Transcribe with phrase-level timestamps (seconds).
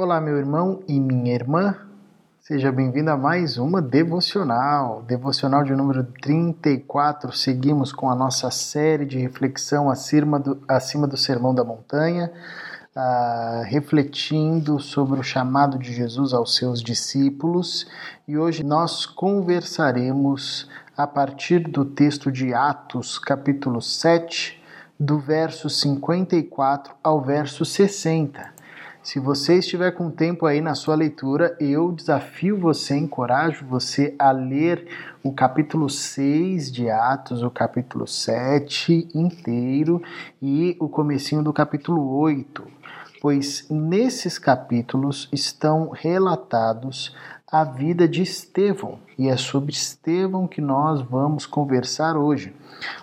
[0.00, 1.74] Olá, meu irmão e minha irmã.
[2.38, 7.32] Seja bem-vindo a mais uma devocional, devocional de número 34.
[7.32, 12.30] Seguimos com a nossa série de reflexão acima do, acima do Sermão da Montanha,
[12.94, 17.84] uh, refletindo sobre o chamado de Jesus aos seus discípulos.
[18.28, 24.62] E hoje nós conversaremos a partir do texto de Atos, capítulo 7,
[24.96, 28.57] do verso 54 ao verso 60.
[29.02, 34.32] Se você estiver com tempo aí na sua leitura, eu desafio você, encorajo você a
[34.32, 34.86] ler
[35.22, 40.02] o capítulo 6 de Atos, o capítulo 7 inteiro
[40.42, 42.62] e o comecinho do capítulo 8,
[43.22, 47.16] pois nesses capítulos estão relatados
[47.50, 52.54] a vida de Estevão, e é sobre Estevão que nós vamos conversar hoje.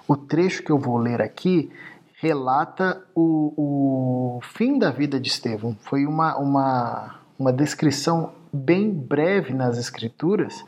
[0.08, 1.72] O trecho que eu vou ler aqui
[2.26, 5.78] relata o, o fim da vida de Estevão.
[5.82, 10.66] Foi uma, uma, uma descrição bem breve nas Escrituras,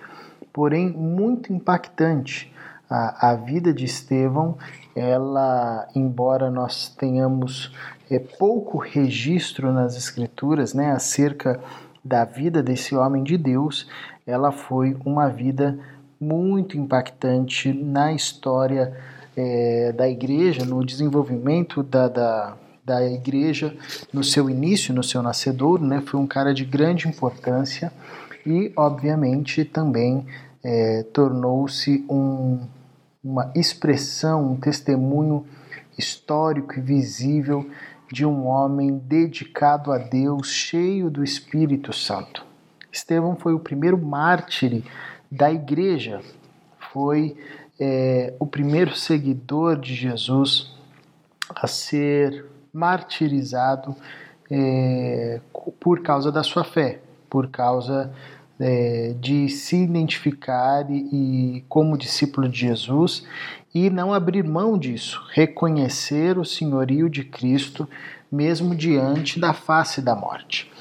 [0.53, 2.53] porém muito impactante.
[2.88, 4.55] A, a vida de Estevão,
[4.95, 7.73] ela, embora nós tenhamos
[8.09, 11.59] é, pouco registro nas Escrituras né, acerca
[12.05, 13.89] da vida desse homem de Deus,
[14.28, 15.78] ela foi uma vida
[16.19, 18.95] muito impactante na história
[19.38, 23.77] é, da igreja, no desenvolvimento da, da, da igreja,
[24.11, 27.94] no seu início, no seu nascedor, né, foi um cara de grande importância
[28.44, 30.25] e, obviamente, também
[30.63, 32.61] é, tornou-se um,
[33.23, 35.45] uma expressão, um testemunho
[35.95, 37.69] histórico e visível
[38.11, 42.44] de um homem dedicado a Deus, cheio do Espírito Santo.
[42.91, 44.81] Estevão foi o primeiro mártir
[45.29, 46.22] da igreja,
[46.91, 47.38] foi
[47.80, 50.75] é, o primeiro seguidor de Jesus
[51.50, 53.95] a ser martirizado
[54.50, 55.39] é,
[55.80, 58.11] por causa da sua fé, por causa
[58.59, 63.25] é, de se identificar e, e, como discípulo de Jesus
[63.73, 67.88] e não abrir mão disso, reconhecer o senhorio de Cristo
[68.31, 70.72] mesmo diante da face da morte.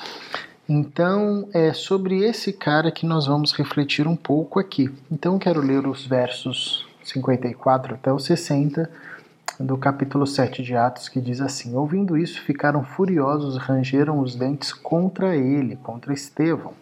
[0.69, 4.93] Então, é sobre esse cara que nós vamos refletir um pouco aqui.
[5.10, 8.91] Então, quero ler os versos 54 até o 60
[9.59, 14.72] do capítulo 7 de Atos, que diz assim: Ouvindo isso, ficaram furiosos, rangeram os dentes
[14.72, 16.75] contra ele, contra Estevão.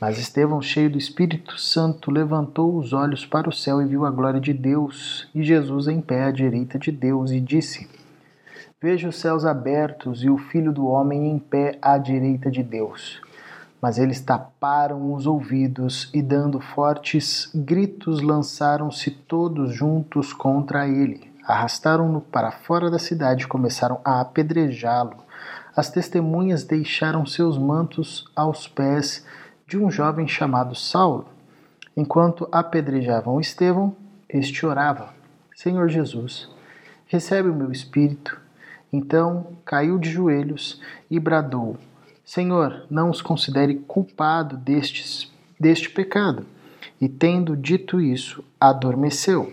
[0.00, 4.10] Mas Estevão, cheio do Espírito Santo, levantou os olhos para o céu e viu a
[4.10, 7.88] glória de Deus e Jesus em pé à direita de Deus, e disse:
[8.80, 13.20] Vejo os céus abertos e o Filho do Homem em pé à direita de Deus.
[13.80, 21.30] Mas eles taparam os ouvidos e, dando fortes gritos, lançaram-se todos juntos contra ele.
[21.46, 25.16] Arrastaram-no para fora da cidade e começaram a apedrejá-lo.
[25.74, 29.24] As testemunhas deixaram seus mantos aos pés
[29.66, 31.26] de um jovem chamado Saulo.
[31.96, 33.96] Enquanto apedrejavam Estevão,
[34.28, 35.08] este orava:
[35.54, 36.48] Senhor Jesus,
[37.06, 38.40] recebe o meu espírito.
[38.92, 40.80] Então caiu de joelhos
[41.10, 41.76] e bradou:
[42.30, 46.46] Senhor, não os considere culpado destes, deste pecado.
[47.00, 49.52] E tendo dito isso, adormeceu.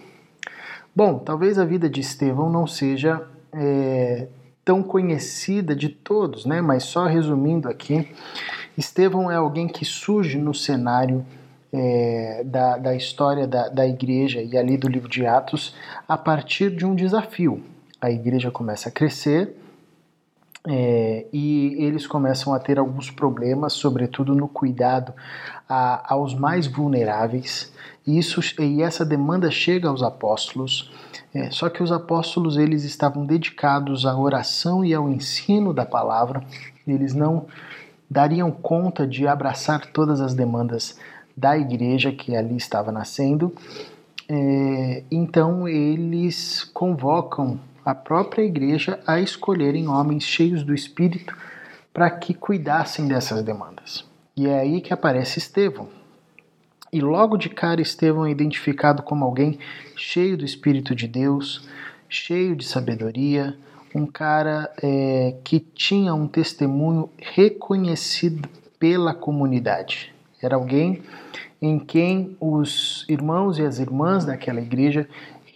[0.95, 4.27] Bom, talvez a vida de Estevão não seja é,
[4.63, 6.61] tão conhecida de todos, né?
[6.61, 8.13] mas só resumindo aqui,
[8.77, 11.25] Estevão é alguém que surge no cenário
[11.73, 15.75] é, da, da história da, da igreja e ali do livro de Atos
[16.07, 17.63] a partir de um desafio
[17.99, 19.55] a igreja começa a crescer
[20.67, 25.13] é, e eles começam a ter alguns problemas, sobretudo no cuidado
[25.67, 27.71] a, aos mais vulneráveis.
[28.05, 30.91] Isso, e essa demanda chega aos apóstolos.
[31.33, 36.43] É, só que os apóstolos eles estavam dedicados à oração e ao ensino da palavra.
[36.85, 37.45] Eles não
[38.09, 40.97] dariam conta de abraçar todas as demandas
[41.35, 43.53] da igreja que ali estava nascendo.
[44.27, 51.33] É, então eles convocam a própria igreja a escolherem homens cheios do Espírito
[51.93, 54.03] para que cuidassem dessas demandas.
[54.35, 55.87] E é aí que aparece Estevão.
[56.91, 59.57] E logo de cara, Estevão é identificado como alguém
[59.95, 61.65] cheio do Espírito de Deus,
[62.09, 63.57] cheio de sabedoria,
[63.95, 70.13] um cara é, que tinha um testemunho reconhecido pela comunidade.
[70.43, 71.01] Era alguém
[71.61, 75.07] em quem os irmãos e as irmãs daquela igreja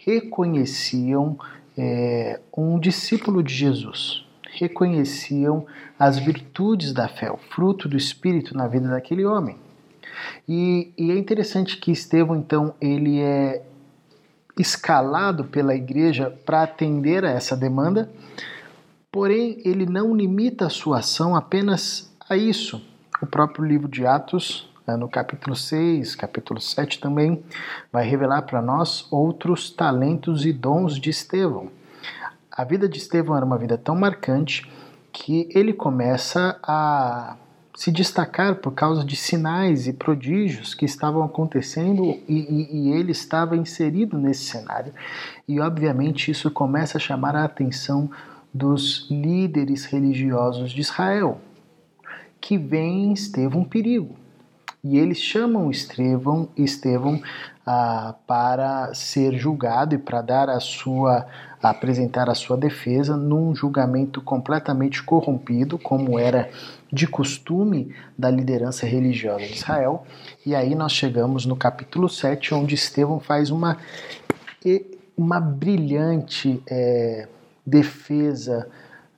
[0.02, 1.38] reconheciam
[1.76, 4.24] é, um discípulo de Jesus.
[4.50, 5.66] Reconheciam
[5.98, 9.56] as virtudes da fé, o fruto do Espírito na vida daquele homem.
[10.48, 13.62] E, e é interessante que Estevão, então, ele é
[14.58, 18.10] escalado pela igreja para atender a essa demanda,
[19.10, 22.82] porém ele não limita a sua ação apenas a isso,
[23.20, 27.42] o próprio livro de Atos, no capítulo 6, capítulo 7 também,
[27.92, 31.68] vai revelar para nós outros talentos e dons de Estevão.
[32.50, 34.70] A vida de Estevão era uma vida tão marcante
[35.12, 37.36] que ele começa a
[37.74, 43.12] se destacar por causa de sinais e prodígios que estavam acontecendo e, e, e, ele
[43.12, 44.92] estava inserido nesse cenário.
[45.48, 48.10] E obviamente isso começa a chamar a atenção
[48.52, 51.40] dos líderes religiosos de Israel,
[52.40, 54.21] que veem em Estevão um perigo.
[54.84, 57.22] E eles chamam Estevão, Estevão
[57.64, 61.24] ah, para ser julgado e para dar a sua
[61.62, 66.50] apresentar a sua defesa num julgamento completamente corrompido, como era
[66.92, 70.04] de costume da liderança religiosa de Israel.
[70.44, 73.78] E aí nós chegamos no capítulo 7, onde Estevão faz uma,
[75.16, 77.28] uma brilhante é,
[77.64, 78.68] defesa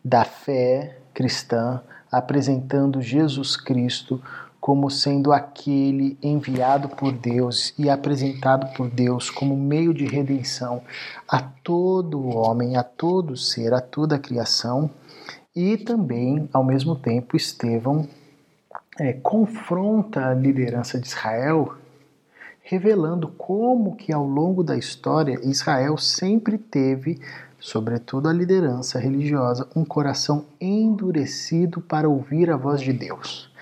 [0.05, 1.81] da fé cristã,
[2.13, 4.21] apresentando Jesus Cristo
[4.65, 10.81] como sendo aquele enviado por Deus e apresentado por Deus como meio de redenção
[11.29, 14.89] a todo homem, a todo ser, a toda a criação.
[15.55, 18.09] E também, ao mesmo tempo, Estevão
[18.99, 21.75] é, confronta a liderança de Israel,
[22.63, 27.21] revelando como que ao longo da história Israel sempre teve,
[27.61, 33.53] sobretudo a liderança religiosa, um coração endurecido para ouvir a voz de Deus.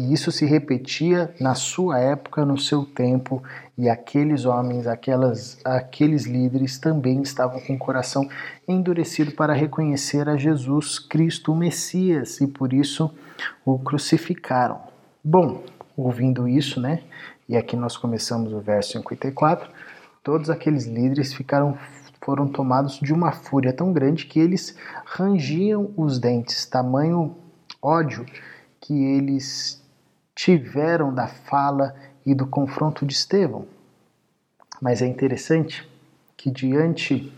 [0.00, 3.42] E isso se repetia na sua época, no seu tempo,
[3.76, 8.26] e aqueles homens, aquelas, aqueles líderes também estavam com o coração
[8.66, 13.14] endurecido para reconhecer a Jesus Cristo, o Messias, e por isso
[13.62, 14.80] o crucificaram.
[15.22, 15.64] Bom,
[15.94, 17.02] ouvindo isso, né?
[17.46, 19.70] E aqui nós começamos o verso 54.
[20.24, 21.76] Todos aqueles líderes ficaram
[22.22, 24.74] foram tomados de uma fúria tão grande que eles
[25.04, 27.36] rangiam os dentes, tamanho
[27.82, 28.24] ódio
[28.80, 29.79] que eles
[30.42, 31.94] tiveram da fala
[32.24, 33.66] e do confronto de Estevão.
[34.80, 35.86] Mas é interessante
[36.34, 37.30] que, diante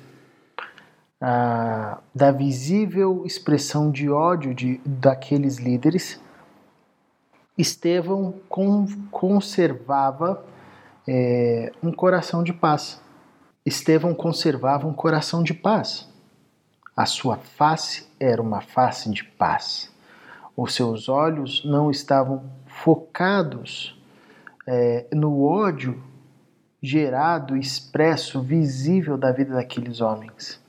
[1.21, 6.21] ah, da visível expressão de ódio de, daqueles líderes,
[7.59, 10.45] Estevão con, conservava
[11.07, 13.03] é, um coração de paz.
[13.67, 16.09] Estevão conservava um coração de paz.
[16.97, 19.93] A sua face era uma face de paz.
[20.57, 24.01] Os seus olhos não estavam focados
[24.67, 26.03] é, no ódio
[26.83, 30.61] gerado, expresso, visível da vida daqueles homens.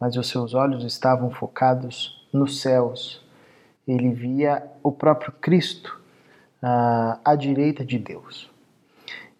[0.00, 3.24] Mas os seus olhos estavam focados nos céus.
[3.86, 6.00] Ele via o próprio Cristo
[6.60, 8.50] ah, à direita de Deus.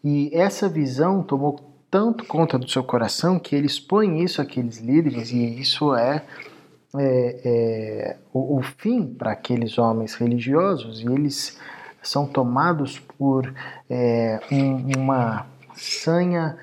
[0.04, 5.30] E essa visão tomou tanto conta do seu coração que ele expõe isso àqueles líderes,
[5.30, 6.24] e isso é,
[6.96, 11.60] é, é o, o fim para aqueles homens religiosos, e eles
[12.02, 13.52] são tomados por
[13.88, 16.58] é, um, uma sanha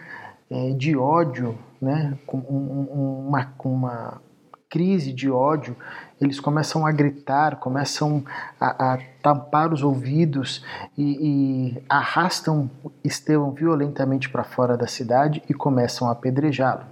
[0.50, 2.18] é, de ódio, né?
[2.31, 4.21] um, uma, uma
[4.69, 5.75] crise de ódio,
[6.21, 8.24] eles começam a gritar, começam
[8.59, 10.63] a, a tampar os ouvidos
[10.97, 12.69] e, e arrastam
[13.03, 16.83] Estevão violentamente para fora da cidade e começam a apedrejá-lo.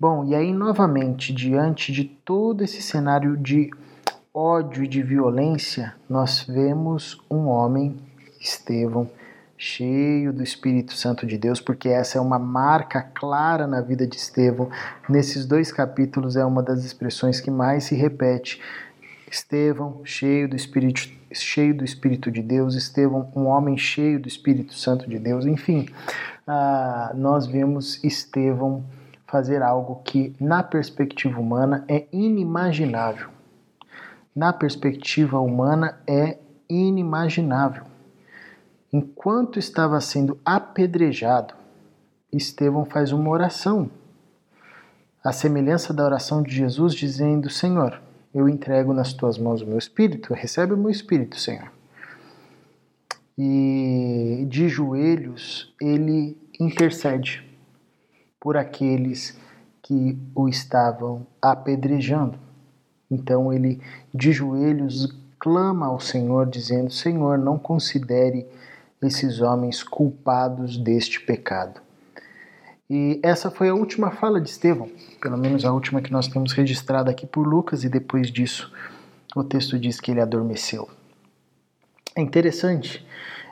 [0.00, 3.70] Bom, e aí novamente, diante de todo esse cenário de
[4.38, 7.96] ódio e de violência, nós vemos um homem,
[8.40, 9.10] Estevão,
[9.56, 14.14] cheio do Espírito Santo de Deus, porque essa é uma marca clara na vida de
[14.14, 14.70] Estevão.
[15.08, 18.62] Nesses dois capítulos é uma das expressões que mais se repete.
[19.28, 24.74] Estevão, cheio do Espírito, cheio do Espírito de Deus, Estevão, um homem cheio do Espírito
[24.74, 25.88] Santo de Deus, enfim,
[26.46, 28.84] ah, nós vemos Estevão
[29.26, 33.36] fazer algo que, na perspectiva humana, é inimaginável
[34.38, 36.38] na perspectiva humana, é
[36.70, 37.82] inimaginável.
[38.92, 41.54] Enquanto estava sendo apedrejado,
[42.32, 43.90] Estevão faz uma oração,
[45.24, 48.00] a semelhança da oração de Jesus, dizendo: Senhor,
[48.32, 51.72] eu entrego nas tuas mãos o meu espírito, recebe o meu espírito, Senhor.
[53.36, 57.44] E de joelhos ele intercede
[58.38, 59.36] por aqueles
[59.82, 62.47] que o estavam apedrejando.
[63.10, 63.80] Então ele,
[64.14, 68.46] de joelhos, clama ao Senhor, dizendo: Senhor, não considere
[69.02, 71.80] esses homens culpados deste pecado.
[72.90, 76.52] E essa foi a última fala de Estevão, pelo menos a última que nós temos
[76.52, 78.72] registrada aqui por Lucas, e depois disso
[79.36, 80.88] o texto diz que ele adormeceu.
[82.16, 83.06] É interessante,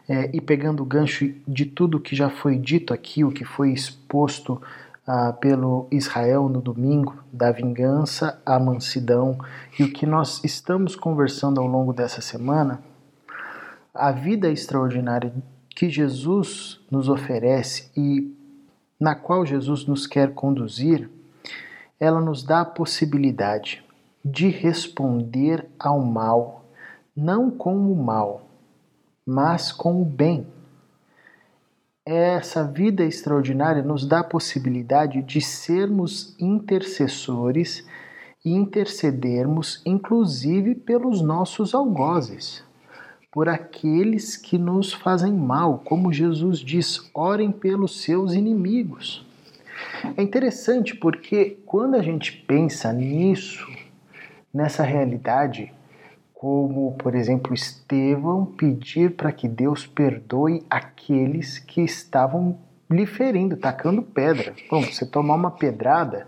[0.09, 3.73] é, e pegando o gancho de tudo que já foi dito aqui, o que foi
[3.73, 4.61] exposto
[5.07, 9.39] ah, pelo Israel no domingo, da vingança à mansidão,
[9.79, 12.83] e o que nós estamos conversando ao longo dessa semana,
[13.95, 15.33] a vida extraordinária
[15.71, 18.35] que Jesus nos oferece e
[18.99, 21.09] na qual Jesus nos quer conduzir,
[22.01, 23.85] ela nos dá a possibilidade
[24.25, 26.65] de responder ao mal,
[27.15, 28.49] não com o mal,
[29.25, 30.47] mas com o bem
[32.07, 37.85] essa vida extraordinária nos dá a possibilidade de sermos intercessores
[38.45, 42.63] e intercedermos, inclusive, pelos nossos algozes,
[43.33, 49.27] por aqueles que nos fazem mal, como Jesus diz: orem pelos seus inimigos.
[50.17, 53.67] É interessante porque quando a gente pensa nisso,
[54.55, 55.73] nessa realidade,
[56.39, 62.59] como, por exemplo, Estevão pedir para que Deus perdoe aqueles que estavam
[62.91, 64.55] lhe ferindo, tacando pedra.
[64.71, 66.27] Bom, você tomar uma pedrada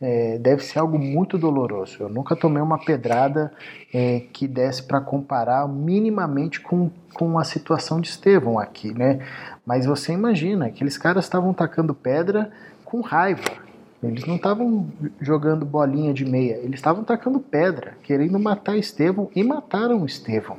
[0.00, 1.96] é, deve ser algo muito doloroso.
[1.98, 3.52] Eu nunca tomei uma pedrada
[3.92, 9.18] é, que desse para comparar minimamente com, com a situação de Estevão aqui, né?
[9.66, 12.52] Mas você imagina, aqueles caras estavam tacando pedra
[12.84, 13.42] com raiva,
[14.02, 14.88] eles não estavam
[15.20, 20.56] jogando bolinha de meia, eles estavam tacando pedra, querendo matar Estevão e mataram Estevão.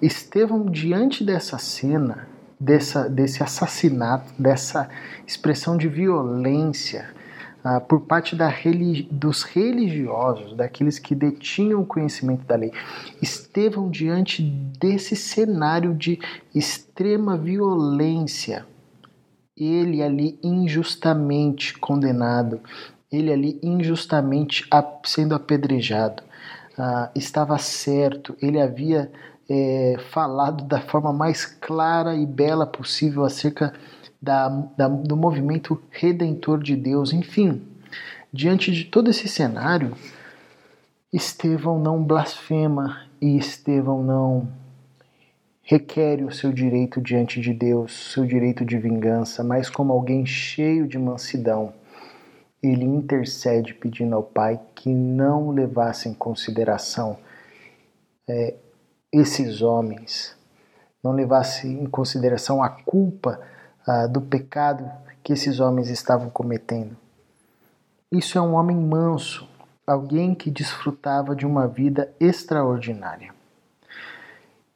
[0.00, 4.88] Estevão, diante dessa cena, dessa, desse assassinato, dessa
[5.26, 7.06] expressão de violência
[7.64, 8.52] ah, por parte da,
[9.10, 12.70] dos religiosos, daqueles que detinham o conhecimento da lei,
[13.22, 16.20] Estevão, diante desse cenário de
[16.54, 18.66] extrema violência,
[19.56, 22.60] ele ali injustamente condenado,
[23.10, 24.68] ele ali injustamente
[25.04, 26.22] sendo apedrejado.
[26.76, 29.10] Ah, estava certo, ele havia
[29.48, 33.72] é, falado da forma mais clara e bela possível acerca
[34.20, 37.12] da, da, do movimento redentor de Deus.
[37.12, 37.62] Enfim,
[38.32, 39.94] diante de todo esse cenário,
[41.12, 44.48] Estevão não blasfema e Estevão não
[45.64, 50.86] requer o seu direito diante de Deus, seu direito de vingança, mas como alguém cheio
[50.86, 51.72] de mansidão,
[52.62, 57.18] ele intercede pedindo ao Pai que não levasse em consideração
[58.28, 58.54] é,
[59.10, 60.36] esses homens,
[61.02, 63.40] não levasse em consideração a culpa
[63.86, 64.90] ah, do pecado
[65.22, 66.96] que esses homens estavam cometendo.
[68.12, 69.48] Isso é um homem manso,
[69.86, 73.33] alguém que desfrutava de uma vida extraordinária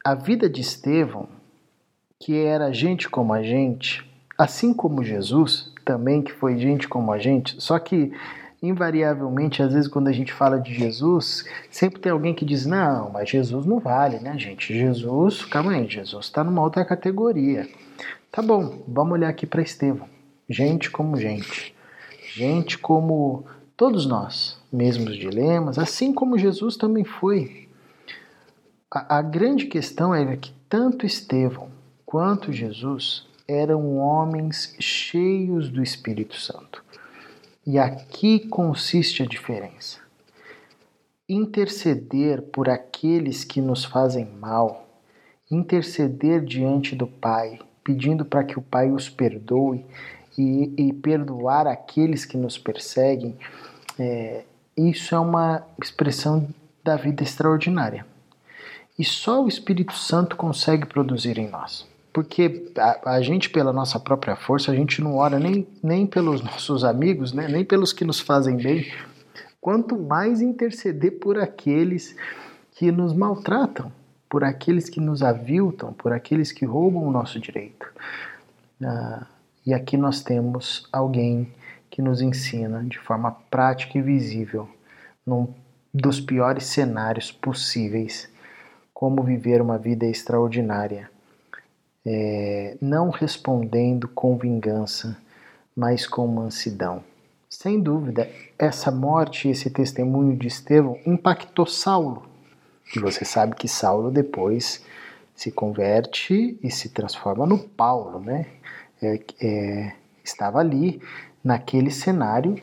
[0.09, 1.29] a vida de Estevão,
[2.19, 7.19] que era gente como a gente, assim como Jesus, também que foi gente como a
[7.19, 8.11] gente, só que
[8.63, 13.11] invariavelmente, às vezes quando a gente fala de Jesus, sempre tem alguém que diz: "Não,
[13.11, 14.73] mas Jesus não vale, né, gente?
[14.73, 17.69] Jesus, calma aí, Jesus está numa outra categoria".
[18.33, 20.09] Tá bom, vamos olhar aqui para Estevão.
[20.49, 21.75] Gente como gente.
[22.35, 23.45] Gente como
[23.77, 27.68] todos nós, mesmos dilemas, assim como Jesus também foi
[28.91, 31.69] a, a grande questão é que tanto Estevão
[32.07, 36.83] quanto Jesus eram homens cheios do Espírito Santo.
[37.67, 39.99] E aqui consiste a diferença.
[41.29, 44.89] Interceder por aqueles que nos fazem mal,
[45.51, 49.85] interceder diante do Pai, pedindo para que o Pai os perdoe
[50.37, 53.37] e, e perdoar aqueles que nos perseguem,
[53.99, 56.49] é, isso é uma expressão
[56.83, 58.07] da vida extraordinária.
[58.99, 61.87] E só o Espírito Santo consegue produzir em nós.
[62.13, 66.43] Porque a, a, gente, pela nossa própria força, a gente não ora nem, nem pelos
[66.43, 67.47] nossos amigos, né?
[67.47, 68.91] nem pelos que nos fazem bem,
[69.61, 72.17] quanto mais interceder por aqueles
[72.73, 73.93] que nos maltratam,
[74.29, 77.87] por aqueles que nos aviltam, por aqueles que roubam o nosso direito.
[78.83, 79.27] Ah,
[79.65, 81.53] e aqui nós temos alguém
[81.91, 84.69] que nos ensina de forma prática e visível,
[85.27, 85.53] num
[85.93, 88.29] dos piores cenários possíveis,
[88.99, 91.09] como viver uma vida extraordinária,
[92.05, 95.17] é, não respondendo com vingança,
[95.77, 97.05] mas com mansidão.
[97.49, 98.29] Sem dúvida,
[98.59, 102.27] essa morte esse testemunho de Estevão impactou Saulo.
[102.93, 104.85] E você sabe que Saulo depois
[105.33, 108.47] se converte e se transforma no Paulo, né?
[109.01, 109.93] É, é,
[110.25, 111.01] estava ali
[111.45, 112.57] naquele cenário,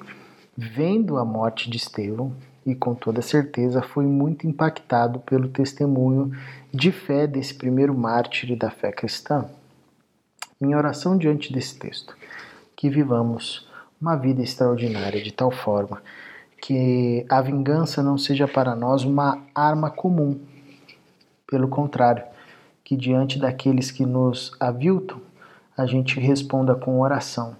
[0.57, 2.35] vendo a morte de Estevão,
[2.65, 6.31] e com toda certeza foi muito impactado pelo testemunho
[6.73, 9.45] de fé desse primeiro mártir da fé cristã.
[10.59, 12.17] Minha oração diante desse texto,
[12.75, 13.69] que vivamos
[14.01, 16.01] uma vida extraordinária de tal forma
[16.61, 20.39] que a vingança não seja para nós uma arma comum.
[21.45, 22.23] Pelo contrário,
[22.83, 25.21] que diante daqueles que nos aviltam,
[25.77, 27.55] a gente responda com oração,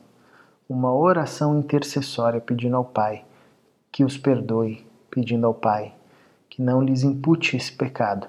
[0.68, 3.24] uma oração intercessória pedindo ao Pai
[3.92, 4.86] que os perdoe,
[5.16, 5.96] pedindo ao Pai
[6.50, 8.28] que não lhes impute esse pecado.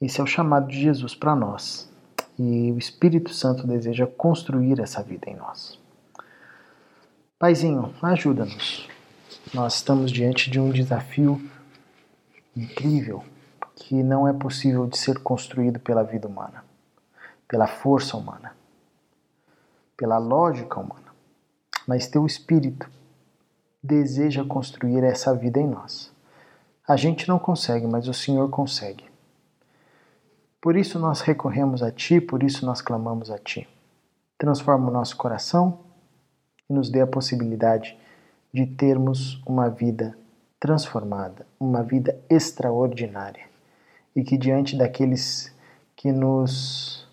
[0.00, 1.90] Esse é o chamado de Jesus para nós.
[2.38, 5.76] E o Espírito Santo deseja construir essa vida em nós.
[7.36, 8.88] Paizinho, ajuda-nos.
[9.52, 11.42] Nós estamos diante de um desafio
[12.56, 13.24] incrível
[13.74, 16.64] que não é possível de ser construído pela vida humana,
[17.48, 18.54] pela força humana,
[19.96, 21.12] pela lógica humana.
[21.88, 22.88] Mas teu espírito
[23.82, 26.12] deseja construir essa vida em nós.
[26.86, 29.04] A gente não consegue, mas o Senhor consegue.
[30.60, 33.68] Por isso nós recorremos a Ti, por isso nós clamamos a Ti.
[34.38, 35.80] Transforma o nosso coração
[36.68, 37.98] e nos dê a possibilidade
[38.52, 40.16] de termos uma vida
[40.60, 43.46] transformada, uma vida extraordinária.
[44.14, 45.52] E que diante daqueles
[45.96, 47.08] que nos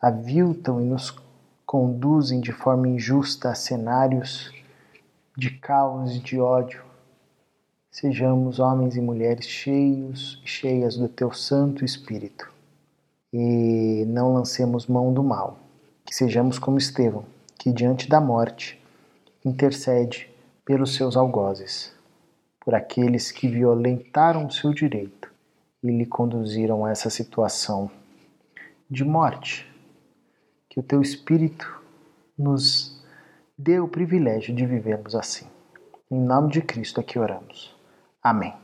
[0.00, 1.16] aviltam e nos
[1.64, 4.52] conduzem de forma injusta a cenários
[5.36, 6.82] de caos e de ódio,
[7.90, 12.50] sejamos homens e mulheres cheios e cheias do teu Santo Espírito.
[13.32, 15.58] E não lancemos mão do mal,
[16.04, 17.24] que sejamos como Estevão,
[17.58, 18.80] que diante da morte
[19.44, 20.30] intercede
[20.64, 21.92] pelos seus algozes
[22.64, 25.28] por aqueles que violentaram o seu direito
[25.82, 27.90] e lhe conduziram a essa situação
[28.88, 29.68] de morte.
[30.68, 31.82] Que o teu Espírito
[32.38, 32.91] nos
[33.62, 35.46] dê o privilégio de vivermos assim.
[36.10, 37.72] Em nome de Cristo é que oramos.
[38.20, 38.61] Amém.